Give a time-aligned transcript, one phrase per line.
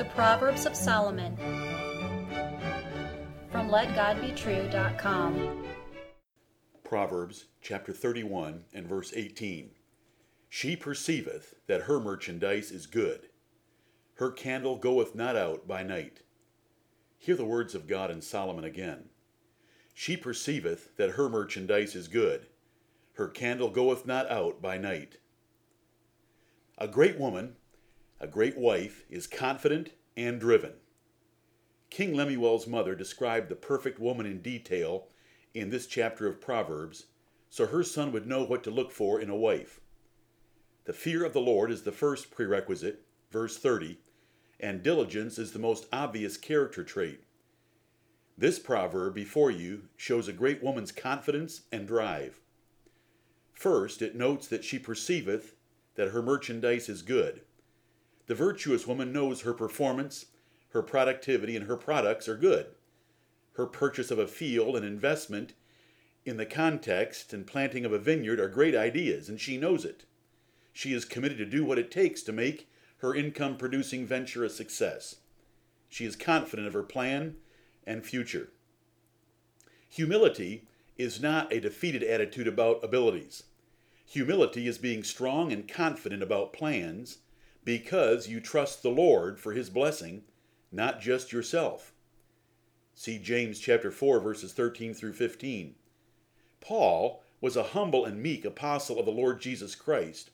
[0.00, 1.36] The Proverbs of Solomon
[3.52, 5.64] from LetGodBetrue.com.
[6.82, 9.72] Proverbs chapter 31 and verse 18.
[10.48, 13.28] She perceiveth that her merchandise is good.
[14.14, 16.20] Her candle goeth not out by night.
[17.18, 19.10] Hear the words of God in Solomon again.
[19.92, 22.46] She perceiveth that her merchandise is good.
[23.16, 25.18] Her candle goeth not out by night.
[26.78, 27.56] A great woman,
[28.20, 30.72] a great wife, is confident and driven.
[31.88, 35.08] King Lemuel's mother described the perfect woman in detail
[35.54, 37.06] in this chapter of Proverbs,
[37.48, 39.80] so her son would know what to look for in a wife.
[40.84, 43.98] The fear of the Lord is the first prerequisite, verse 30,
[44.60, 47.20] and diligence is the most obvious character trait.
[48.36, 52.40] This proverb before you shows a great woman's confidence and drive.
[53.52, 55.54] First, it notes that she perceiveth
[55.96, 57.42] that her merchandise is good.
[58.30, 60.26] The virtuous woman knows her performance,
[60.68, 62.66] her productivity, and her products are good.
[63.54, 65.54] Her purchase of a field and investment
[66.24, 70.04] in the context and planting of a vineyard are great ideas, and she knows it.
[70.72, 74.48] She is committed to do what it takes to make her income producing venture a
[74.48, 75.16] success.
[75.88, 77.34] She is confident of her plan
[77.84, 78.52] and future.
[79.88, 83.42] Humility is not a defeated attitude about abilities.
[84.06, 87.18] Humility is being strong and confident about plans
[87.64, 90.22] because you trust the Lord for his blessing,
[90.72, 91.92] not just yourself.
[92.94, 95.74] See James chapter 4 verses 13 through 15.
[96.60, 100.30] Paul was a humble and meek apostle of the Lord Jesus Christ,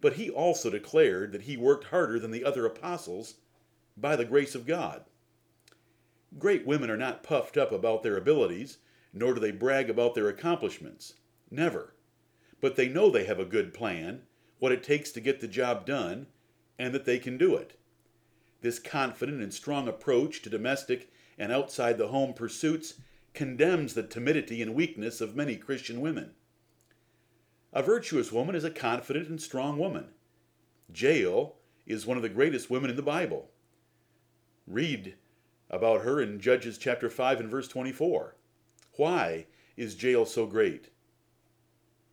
[0.00, 3.34] but he also declared that he worked harder than the other apostles
[3.96, 5.04] by the grace of God.
[6.38, 8.78] Great women are not puffed up about their abilities,
[9.12, 11.14] nor do they brag about their accomplishments.
[11.50, 11.94] Never
[12.60, 14.22] but they know they have a good plan,
[14.58, 16.26] what it takes to get the job done,
[16.78, 17.78] and that they can do it.
[18.60, 22.94] This confident and strong approach to domestic and outside the home pursuits
[23.34, 26.32] condemns the timidity and weakness of many Christian women.
[27.72, 30.08] A virtuous woman is a confident and strong woman.
[30.92, 31.56] Jael
[31.86, 33.50] is one of the greatest women in the Bible.
[34.66, 35.14] Read
[35.70, 38.36] about her in Judges chapter 5 and verse 24.
[38.96, 39.46] Why
[39.76, 40.90] is Jael so great?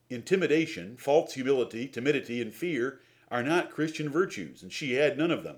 [0.09, 2.99] Intimidation, false humility, timidity, and fear
[3.35, 5.57] are not Christian virtues, and she had none of them.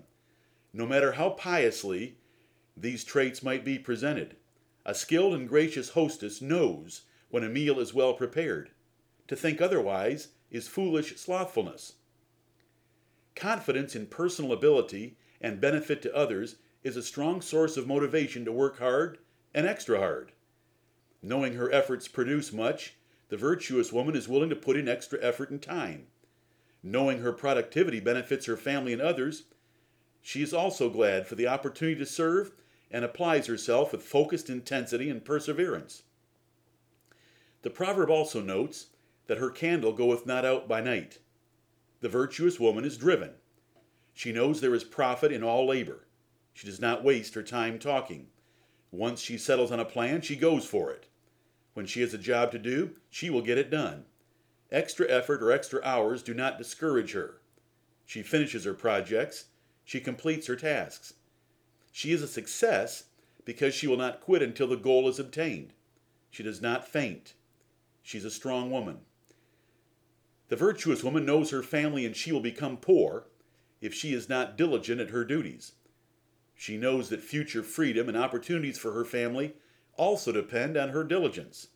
[0.73, 2.17] No matter how piously
[2.75, 4.35] these traits might be presented,
[4.83, 8.71] a skilled and gracious hostess knows when a meal is well prepared.
[9.27, 11.97] To think otherwise is foolish slothfulness.
[13.35, 18.51] Confidence in personal ability and benefit to others is a strong source of motivation to
[18.51, 19.19] work hard
[19.53, 20.31] and extra hard.
[21.21, 22.95] Knowing her efforts produce much
[23.29, 26.07] the virtuous woman is willing to put in extra effort and time.
[26.83, 29.43] Knowing her productivity benefits her family and others,
[30.21, 32.51] she is also glad for the opportunity to serve
[32.91, 36.03] and applies herself with focused intensity and perseverance.
[37.63, 38.87] The proverb also notes
[39.27, 41.19] that her candle goeth not out by night.
[42.01, 43.31] The virtuous woman is driven.
[44.13, 46.07] She knows there is profit in all labor.
[46.53, 48.27] She does not waste her time talking.
[48.91, 51.07] Once she settles on a plan, she goes for it.
[51.73, 54.05] When she has a job to do, she will get it done.
[54.71, 57.39] Extra effort or extra hours do not discourage her.
[58.05, 59.45] She finishes her projects,
[59.85, 61.13] she completes her tasks.
[61.91, 63.05] She is a success
[63.45, 65.73] because she will not quit until the goal is obtained.
[66.29, 67.33] She does not faint.
[68.03, 68.99] She's a strong woman.
[70.49, 73.27] The virtuous woman knows her family and she will become poor
[73.81, 75.73] if she is not diligent at her duties.
[76.55, 79.53] She knows that future freedom and opportunities for her family
[79.95, 81.67] also depend on her diligence.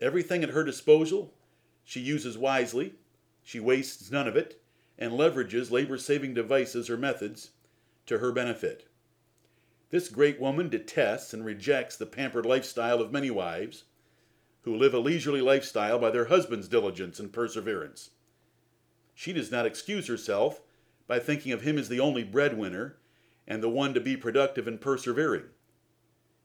[0.00, 1.34] Everything at her disposal
[1.84, 2.94] she uses wisely,
[3.42, 4.60] she wastes none of it,
[4.98, 7.50] and leverages labor saving devices or methods
[8.06, 8.88] to her benefit.
[9.90, 13.84] This great woman detests and rejects the pampered lifestyle of many wives
[14.62, 18.10] who live a leisurely lifestyle by their husband's diligence and perseverance.
[19.14, 20.62] She does not excuse herself
[21.06, 22.96] by thinking of him as the only breadwinner
[23.46, 25.44] and the one to be productive and persevering.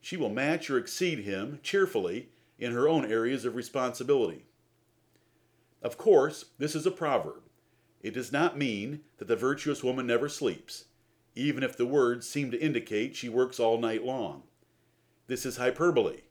[0.01, 4.45] She will match or exceed him cheerfully in her own areas of responsibility.
[5.81, 7.43] Of course, this is a proverb.
[8.01, 10.85] It does not mean that the virtuous woman never sleeps,
[11.35, 14.43] even if the words seem to indicate she works all night long.
[15.27, 16.21] This is hyperbole,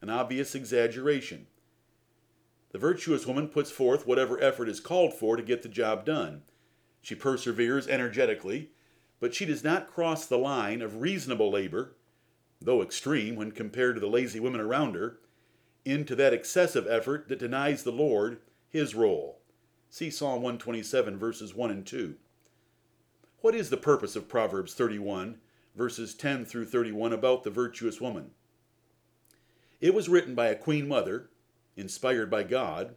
[0.00, 1.46] an obvious exaggeration.
[2.72, 6.42] The virtuous woman puts forth whatever effort is called for to get the job done.
[7.02, 8.70] She perseveres energetically,
[9.20, 11.94] but she does not cross the line of reasonable labor
[12.64, 15.18] though extreme when compared to the lazy women around her,
[15.84, 18.40] into that excessive effort that denies the Lord
[18.74, 19.38] his role.
[19.88, 22.16] See Psalm 127, verses 1 and 2.
[23.40, 25.38] What is the purpose of Proverbs 31,
[25.76, 28.32] verses 10 through 31, about the virtuous woman.
[29.80, 31.30] It was written by a queen mother,
[31.76, 32.96] inspired by God,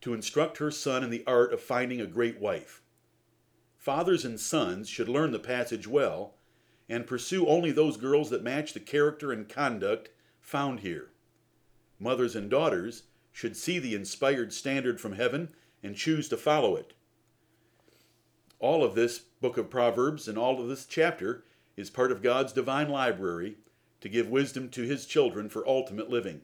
[0.00, 2.82] to instruct her son in the art of finding a great wife.
[3.76, 6.34] Fathers and sons should learn the passage well
[6.88, 10.08] and pursue only those girls that match the character and conduct
[10.40, 11.10] found here.
[12.00, 13.04] Mothers and daughters
[13.36, 15.50] should see the inspired standard from heaven
[15.82, 16.94] and choose to follow it.
[18.58, 21.44] All of this book of Proverbs and all of this chapter
[21.76, 23.58] is part of God's divine library
[24.00, 26.40] to give wisdom to his children for ultimate living.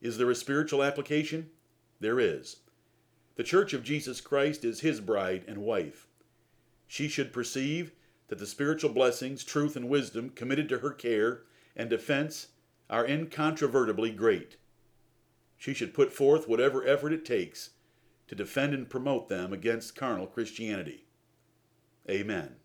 [0.00, 1.50] Is there a spiritual application?
[2.00, 2.56] There is.
[3.36, 6.08] The Church of Jesus Christ is his bride and wife.
[6.88, 7.92] She should perceive
[8.26, 11.42] that the spiritual blessings, truth, and wisdom committed to her care
[11.76, 12.48] and defense
[12.90, 14.56] are incontrovertibly great.
[15.56, 17.70] She should put forth whatever effort it takes
[18.28, 21.06] to defend and promote them against carnal Christianity.
[22.10, 22.56] Amen.